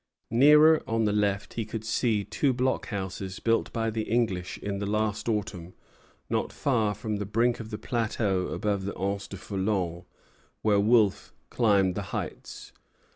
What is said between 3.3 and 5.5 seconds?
built by the English in the last